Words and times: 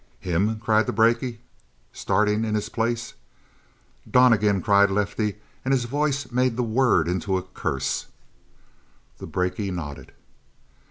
"Him?" 0.19 0.59
cried 0.59 0.87
the 0.87 0.93
brakie, 0.93 1.41
starting 1.93 2.43
in 2.43 2.55
his 2.55 2.69
place. 2.69 3.13
"Donnegan!" 4.09 4.59
cried 4.63 4.89
Lefty, 4.89 5.35
and 5.63 5.71
his 5.75 5.83
voice 5.85 6.31
made 6.31 6.57
the 6.57 6.63
word 6.63 7.07
into 7.07 7.37
a 7.37 7.43
curse. 7.43 8.07
The 9.19 9.27
brakie 9.27 9.69
nodded. 9.69 10.11